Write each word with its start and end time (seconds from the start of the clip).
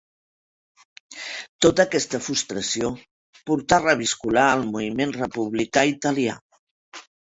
Tota 1.65 1.85
aquesta 1.85 2.21
frustració 2.29 2.91
portà 3.53 3.81
a 3.81 3.87
reviscolar 3.87 4.49
el 4.59 4.69
moviment 4.75 5.19
republicà 5.23 5.89
italià. 5.97 6.45